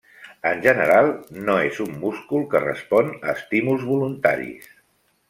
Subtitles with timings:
[0.51, 1.09] En general,
[1.49, 4.73] no és un múscul que respon a estímuls voluntaris.